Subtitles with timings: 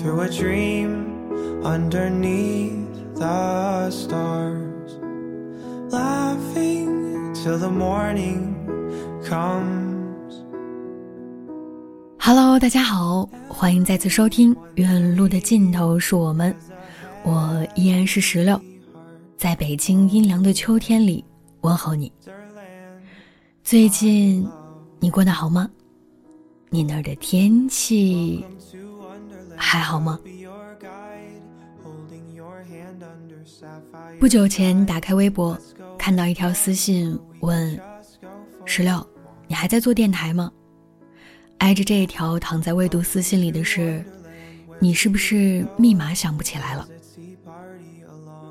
[0.00, 4.98] Through a dream underneath the stars,
[5.90, 8.56] laughing till the morning
[9.22, 10.42] comes.
[12.18, 16.50] Hello，大家好，欢迎再次收听《远路的尽头是我们》，
[17.22, 18.58] 我依然是石榴，
[19.36, 21.22] 在北京阴凉的秋天里
[21.60, 22.10] 问候你。
[23.62, 24.48] 最近
[24.98, 25.68] 你过得好吗？
[26.70, 28.42] 你那儿的天气？
[29.60, 30.18] 还好吗？
[34.18, 35.56] 不久前打开微博，
[35.98, 37.78] 看到一条私信，问
[38.64, 39.06] 石榴
[39.46, 40.50] ：“你还在做电台吗？”
[41.58, 44.02] 挨着这一条躺在未读私信里的是
[44.80, 46.88] ：“你是不是密码想不起来了？”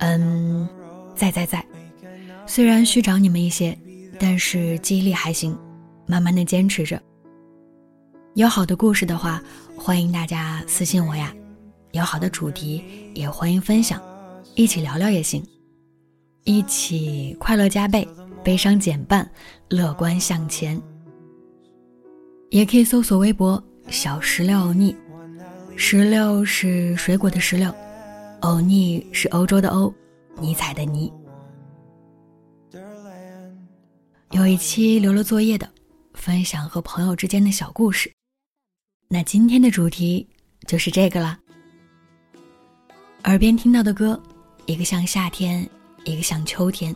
[0.00, 0.68] 嗯，
[1.14, 1.64] 在在在。
[2.46, 3.76] 虽然虚长你们一些，
[4.18, 5.56] 但是记忆力还行，
[6.06, 7.00] 慢慢的坚持着。
[8.34, 9.42] 有好的故事的话，
[9.78, 11.28] 欢迎大家私信我呀；
[11.92, 12.82] 有好的主题
[13.14, 14.02] 也欢迎分享，
[14.54, 15.44] 一起聊聊也行。
[16.44, 18.06] 一起快乐加倍，
[18.42, 19.28] 悲伤减半，
[19.68, 20.80] 乐观向前。
[22.50, 24.94] 也可以搜索微博“小石榴欧尼”，
[25.76, 27.72] 石榴是水果的石榴，
[28.40, 29.92] 欧尼是欧洲的欧，
[30.40, 31.12] 尼采的尼。
[34.32, 35.68] 有一期留了作业的，
[36.14, 38.15] 分享和朋友之间的小故事。
[39.08, 40.26] 那今天的主题
[40.66, 41.38] 就是这个了。
[43.22, 44.20] 耳边听到的歌，
[44.66, 45.68] 一个像夏天，
[46.04, 46.94] 一个像秋天。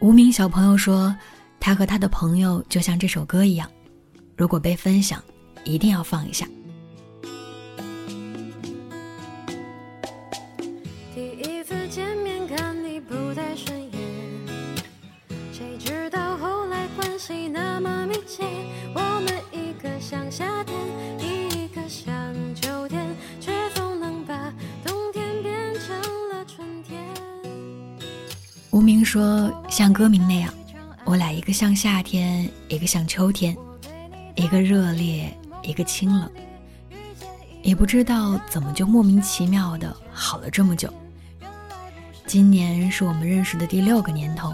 [0.00, 1.14] 无名小朋友说，
[1.60, 3.70] 他和他的朋友就像这首歌一样，
[4.38, 5.22] 如果被分享，
[5.64, 6.48] 一定要放一下。
[29.08, 30.52] 说：“像歌名那样，
[31.06, 33.56] 我俩一个像夏天，一个像秋天，
[34.34, 36.30] 一个热烈，一个清冷。
[37.62, 40.92] 也不知道怎么就莫名其妙的好了这么久。
[42.26, 44.52] 今年是我们认识的第六个年头，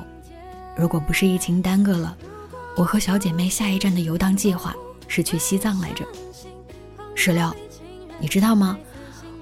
[0.77, 2.17] 如果不是疫情耽搁了，
[2.77, 4.73] 我和小姐妹下一站的游荡计划
[5.09, 6.07] 是去西藏来着。
[7.17, 7.53] 石榴，
[8.21, 8.79] 你知道吗？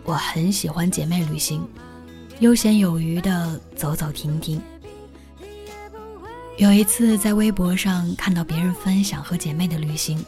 [0.05, 1.63] 我很喜欢姐妹旅行，
[2.41, 4.59] 悠闲有余的走走停停。”
[6.59, 10.25] 有一次在微博上看到别人分享和姐妹的旅行，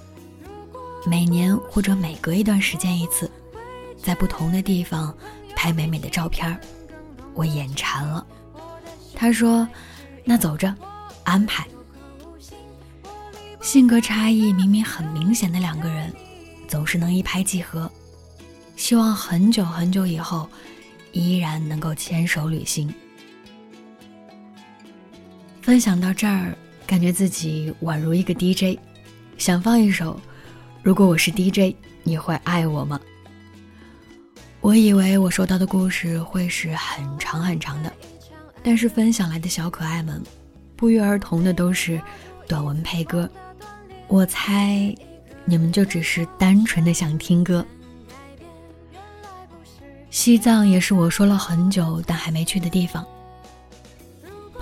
[1.07, 3.31] 每年或者每隔一段时间一次，
[4.03, 5.15] 在不同的地方
[5.55, 6.59] 拍美美的照片
[7.35, 8.26] 我眼馋了。
[9.15, 9.69] 他说
[10.25, 10.75] ：“那走着，
[11.25, 11.65] 安排。”
[13.61, 16.12] 性格差异明明很明显的两个人，
[16.67, 17.91] 总是能一拍即合。
[18.76, 20.49] 希望很久很久以后，
[21.12, 22.93] 依然能够牵手旅行。
[25.64, 26.55] 分享到这儿，
[26.87, 28.78] 感觉自己宛如一个 DJ，
[29.38, 30.12] 想放一首
[30.82, 33.00] 《如果我是 DJ，你会爱我吗》。
[34.61, 37.90] 我以为我收到的故事会是很长很长的，
[38.62, 40.22] 但是分享来的小可爱们，
[40.76, 41.99] 不约而同的都是
[42.46, 43.26] 短文配歌。
[44.08, 44.94] 我猜，
[45.46, 47.64] 你们就只是单纯的想听歌。
[50.11, 53.02] 西藏也是我说了很久但还没去的地方。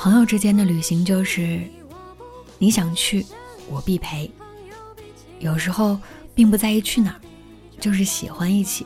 [0.02, 1.60] 朋友之间的旅行就是
[2.58, 3.25] 你想去，
[3.69, 4.28] 我必陪。
[5.38, 5.96] 有时候
[6.34, 7.20] 并不在意去哪儿，
[7.78, 8.84] 就是喜欢一起。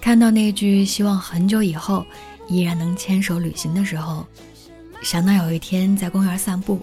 [0.00, 2.06] 看到那句希望很久以后
[2.48, 4.26] 依然能牵手旅行的时候，
[5.02, 6.80] 想到有一天在公园散步，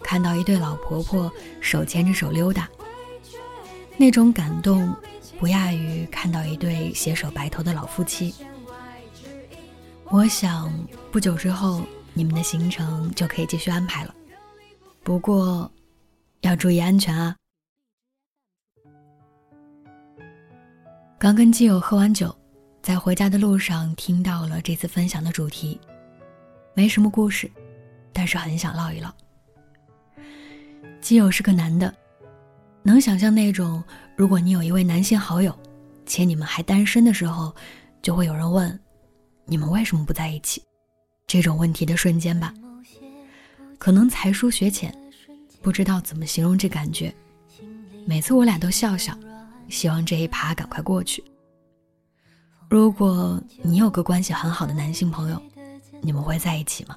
[0.00, 1.28] 看到一对老婆婆
[1.60, 2.68] 手牵着手溜达，
[3.96, 4.94] 那种感动
[5.40, 8.32] 不亚于看到一对携手白头的老夫妻。
[10.12, 10.72] 我想
[11.10, 11.82] 不久之后
[12.14, 14.14] 你们的行程就可以继续安排了，
[15.02, 15.70] 不过
[16.42, 17.34] 要注意安全啊。
[21.18, 22.34] 刚跟基友喝完酒，
[22.82, 25.80] 在回家的路上听到了这次分享的主题，
[26.72, 27.50] 没什么故事，
[28.12, 29.12] 但是很想唠一唠。
[31.00, 31.92] 基友是个男的，
[32.82, 33.82] 能想象那种
[34.16, 35.52] 如果你有一位男性好友，
[36.06, 37.54] 且你们还单身的时候，
[38.02, 38.78] 就会有人问，
[39.46, 40.62] 你们为什么不在一起？
[41.26, 42.52] 这种问题的瞬间吧。
[43.78, 44.94] 可能才疏学浅，
[45.60, 47.14] 不知道怎么形容这感觉。
[48.06, 49.16] 每次我俩都笑笑。
[49.70, 51.24] 希望这一趴赶快过去。
[52.68, 55.42] 如果你有个关系很好的男性朋友，
[56.02, 56.96] 你们会在一起吗？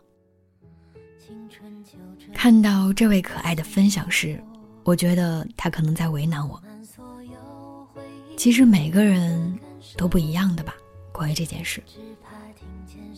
[2.34, 4.38] 看到这位可爱的分享时，
[4.84, 6.62] 我觉得他可能在为难我。
[8.36, 9.58] 其实每个人
[9.96, 10.76] 都不一样的吧，
[11.14, 11.82] 关于这件事，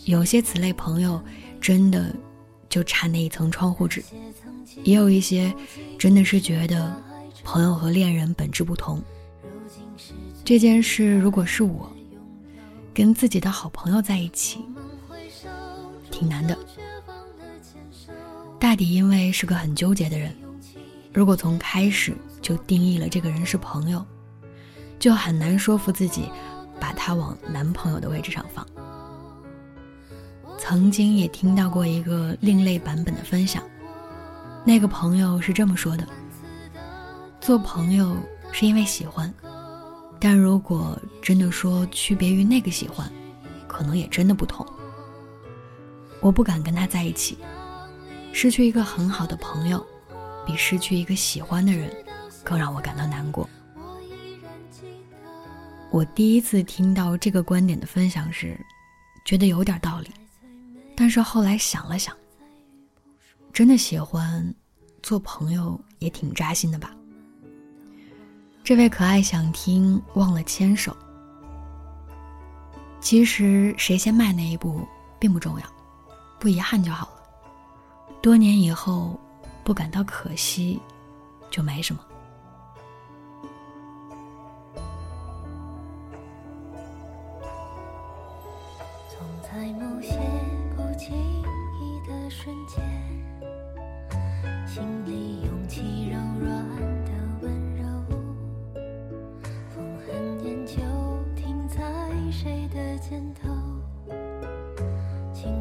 [0.06, 1.22] 有些此类朋友
[1.60, 2.14] 真的
[2.70, 4.04] 就差那一层窗户纸，
[4.84, 5.54] 也有一些
[5.98, 6.96] 真的是觉得
[7.44, 9.02] 朋友和恋人本质不同。
[10.44, 11.92] 这件事如果是我，
[12.94, 14.66] 跟自己的好朋友在一起，
[16.10, 16.58] 挺难的。
[18.60, 20.36] 大抵因为是个很纠结的人，
[21.14, 24.04] 如果从开始就定义了这个人是朋友，
[24.98, 26.30] 就很难说服自己
[26.80, 28.66] 把他往男朋友的位置上放。
[30.60, 33.64] 曾经也听到过一个另类版本的分享，
[34.64, 36.06] 那个朋友是这么说的：
[37.42, 38.16] 做朋友
[38.52, 39.34] 是因为喜欢。
[40.20, 43.10] 但如果真的说区别于那个喜欢，
[43.68, 44.64] 可能也真的不同。
[46.20, 47.38] 我不敢跟他在一起，
[48.34, 49.84] 失去一个很好的朋友，
[50.46, 51.90] 比失去一个喜欢的人
[52.44, 53.50] 更让我感到难过。
[55.90, 58.60] 我第一次听到这个观点的分享时，
[59.24, 60.12] 觉得有点道理，
[61.00, 62.14] 但是后来想了想，
[63.54, 64.54] 真的喜欢，
[65.02, 66.94] 做朋友也挺扎心的吧。
[68.66, 70.94] 这位可爱想听忘了牵手。
[73.00, 74.86] 其实谁先迈那一步
[75.18, 75.66] 并不重要，
[76.38, 77.22] 不遗憾就好了。
[78.22, 79.18] 多年以后
[79.64, 80.82] 不感到可惜，
[81.50, 82.06] 就没什么。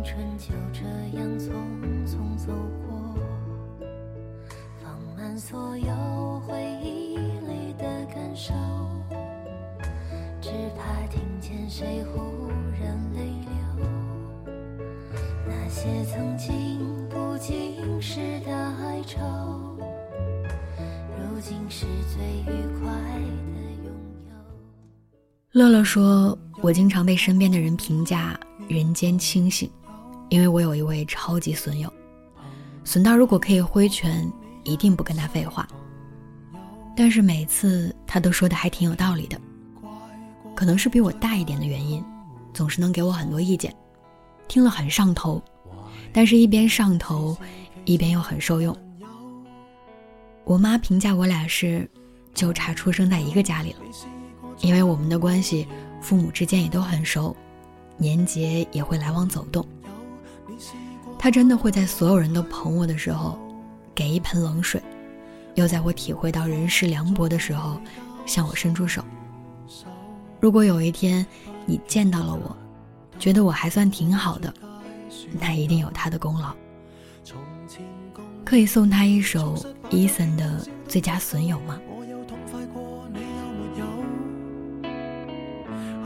[0.09, 0.85] 春就这
[1.19, 1.51] 样匆
[2.07, 2.51] 匆走
[2.87, 3.15] 过
[4.83, 8.55] 放慢所有回忆里的感受
[10.41, 12.49] 只怕听见谁忽
[12.81, 13.87] 然泪流
[15.47, 19.21] 那些曾经不经事的哀愁
[21.19, 21.85] 如今是
[22.15, 22.91] 最愉快
[23.53, 23.93] 的拥
[24.25, 24.33] 有
[25.53, 29.71] 乐乐说我经常被身边的人评价人间清醒
[30.28, 31.92] 因为我有一位超级损友，
[32.85, 34.30] 损到如果可以挥拳，
[34.64, 35.66] 一定不跟他废话。
[36.97, 39.40] 但是每次他都说的还挺有道理的。”
[40.54, 42.04] 可能是比我大一点的原因，
[42.52, 43.73] 总是能给我很多意见，
[44.49, 45.40] 听了很上头，
[46.12, 47.37] 但是一边上头，
[47.85, 48.76] 一边又很受用。
[50.42, 51.88] 我妈评价我俩是，
[52.35, 53.78] 就差出生在一个家里了，
[54.61, 55.64] 因为我们的关系，
[56.00, 57.37] 父母之间也都很熟，
[57.97, 59.64] 年节也会来往走动。
[61.19, 63.37] 他真的会在所有人都捧我的时候，
[63.95, 64.81] 给一盆冷水，
[65.57, 67.81] 又在我体会到人世凉薄的时候，
[68.25, 69.03] 向我伸出手。
[70.41, 71.27] 如果有一天
[71.67, 72.57] 你见到了我，
[73.19, 74.55] 觉得我还算挺好的，
[75.41, 76.55] 那一定有他的功劳。
[78.45, 79.57] 可以送他一首
[79.91, 80.45] Eason 的
[80.87, 81.79] 《最佳损友》吗？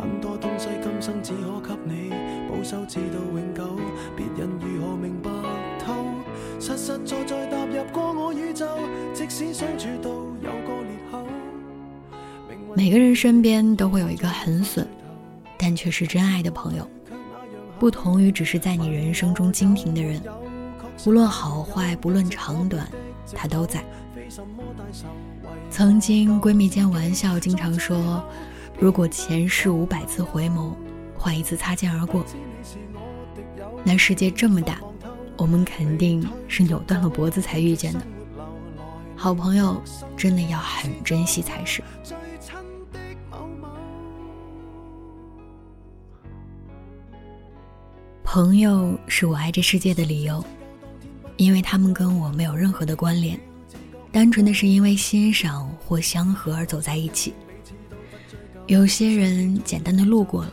[0.01, 2.11] 很多东西今生只可给你
[2.49, 3.79] 保守，直到永久。
[4.17, 4.72] 别人如？
[6.63, 8.65] 实实在在踏入过我宇宙，
[9.13, 11.27] 即使相处到有个裂口。
[12.77, 14.87] 每个人身边都会有一个很损，
[15.59, 16.89] 但却是真爱的朋友，
[17.81, 20.23] 不同于只是在你人生中经停的人，
[21.05, 22.89] 无论好坏，不论长短，
[23.35, 23.85] 他都在。
[25.69, 28.23] 曾经闺蜜间玩笑经常说，
[28.79, 30.71] 如果前世五百次回眸，
[31.19, 32.25] 换一次擦肩而过，
[33.83, 34.79] 那世界这么大，
[35.43, 38.01] 我们肯定是扭断了脖子才遇见的。
[39.17, 39.83] 好朋友
[40.17, 41.83] 真的要很珍惜才是。
[48.23, 50.45] 朋友是我爱这世界的理由，
[51.39, 53.37] 因为他们跟我没有任何的关联，
[54.13, 57.35] 单纯的是因为欣赏或相合而走在一起。
[58.69, 60.53] 有些人简单的路过了，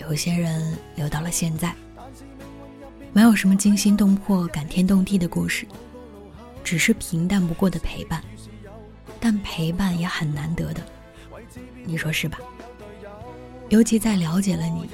[0.00, 1.74] 有些人留到了现在。
[3.12, 5.66] 没有什么惊心动魄、感天动地的故事，
[6.62, 8.22] 只是平淡不过的陪伴，
[9.18, 10.82] 但陪伴也很难得的，
[11.84, 12.38] 你说是吧？
[13.68, 14.88] 尤其在了解了你。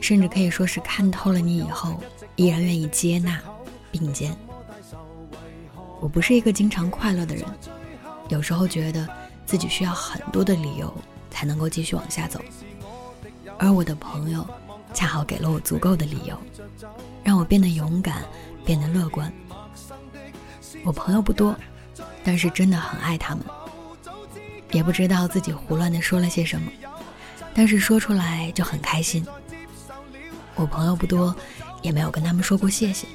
[0.00, 2.00] 甚至可以说是看透了你以后，
[2.36, 3.40] 依然愿意接纳
[3.90, 4.32] 并肩。
[5.98, 7.44] 我不是一个经常快乐的人，
[8.28, 9.08] 有时候觉得
[9.44, 10.94] 自己需要很多的理由
[11.32, 12.40] 才能够继续往下走，
[13.58, 14.46] 而我的朋友
[14.92, 16.36] 恰好给了我足够的理由，
[17.22, 18.24] 让我变得勇敢，
[18.64, 19.32] 变得乐观。
[20.84, 21.54] 我朋友不多，
[22.24, 23.44] 但是真的很爱他们，
[24.70, 26.70] 也不知道自己胡乱的说了些什么，
[27.54, 29.24] 但是说出来就很开心。
[30.54, 31.34] 我朋友不多，
[31.82, 33.06] 也没有跟他们说过谢谢。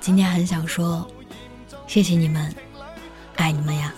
[0.00, 1.06] 今天很想说，
[1.86, 2.54] 谢谢你们，
[3.36, 3.92] 爱你们呀！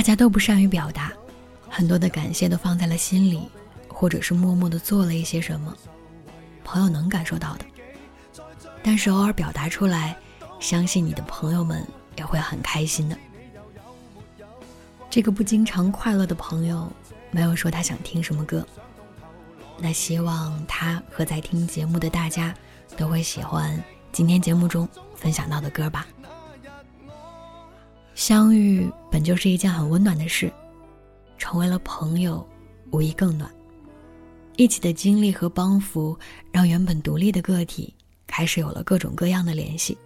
[0.00, 1.12] 大家都不善于表达，
[1.68, 3.46] 很多的感谢都放在了心里，
[3.86, 5.76] 或者是默默的做了一些什么，
[6.64, 7.66] 朋友能感受到的。
[8.82, 10.16] 但是偶尔表达出来，
[10.58, 13.18] 相信你的朋友们也会很开心的。
[15.10, 16.90] 这个不经常快乐的朋友，
[17.30, 18.66] 没有说他想听什么歌。
[19.76, 22.54] 那希望他和在听节目的大家，
[22.96, 23.78] 都会喜欢
[24.12, 26.06] 今天节目中分享到的歌吧。
[28.20, 30.52] 相遇本就是一件很温暖的事，
[31.38, 32.46] 成为了朋友，
[32.90, 33.50] 无疑更暖。
[34.56, 36.14] 一起的经历和帮扶，
[36.52, 37.94] 让原本独立的个体。
[38.26, 39.96] 开始有了各种各样的联系。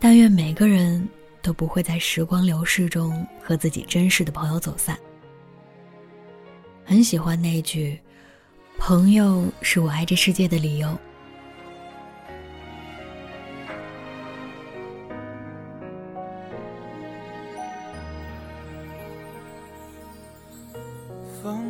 [0.00, 1.08] 但愿每个人
[1.40, 4.98] 都不会在时光流逝中和自己真实的朋友走散。
[6.84, 7.96] 很喜欢那句
[8.76, 10.98] ：“朋友是我爱这世界的理由。”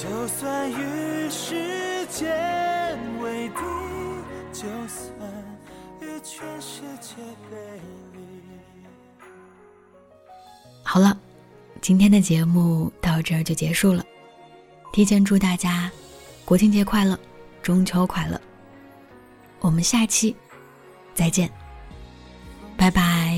[0.00, 3.54] 就算与时间为敌。
[4.50, 5.06] 就算
[6.00, 7.16] 与全世界
[7.50, 7.56] 背
[8.12, 8.18] 离。
[10.82, 11.16] 好了，
[11.82, 14.02] 今天的节目到这儿就结束了。
[14.92, 15.90] 提前祝大家
[16.44, 17.18] 国庆节快乐，
[17.62, 18.40] 中秋快乐。
[19.60, 20.34] 我们下期
[21.14, 21.50] 再见，
[22.76, 23.29] 拜拜。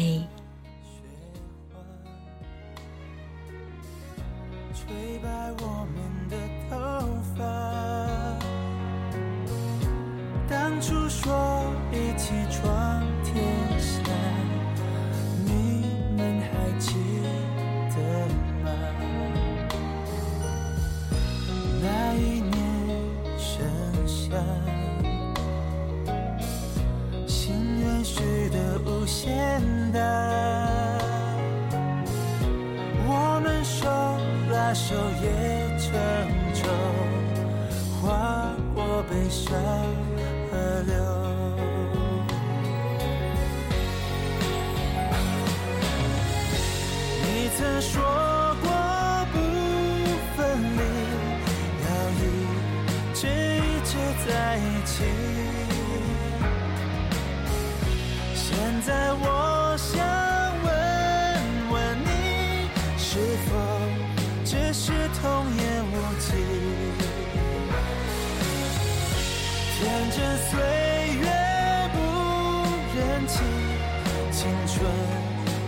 [74.33, 74.75] 青春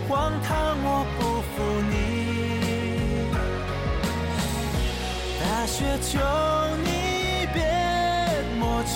[0.09, 1.53] 荒唐我不负
[1.91, 1.93] 你。
[5.39, 6.09] 大雪求
[6.83, 6.89] 你
[7.53, 7.57] 别
[8.59, 8.93] 抹去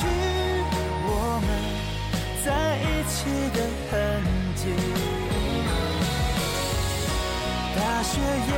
[1.05, 1.09] 我
[1.45, 1.47] 们
[2.43, 2.47] 在
[2.81, 3.15] 一起
[3.55, 3.57] 的
[3.89, 3.93] 痕
[4.55, 4.61] 迹，
[7.75, 8.11] 大雪
[8.49, 8.53] 也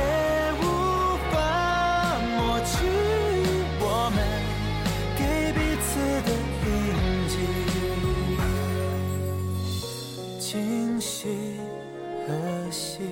[12.72, 13.02] 何夕？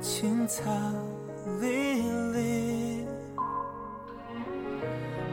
[0.00, 0.72] 青草
[1.60, 3.06] 离离，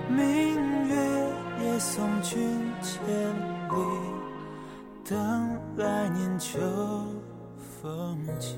[0.08, 0.96] 明月
[1.64, 3.02] 也送君千
[3.70, 3.76] 里，
[5.04, 6.60] 等来年秋
[7.82, 8.56] 风起。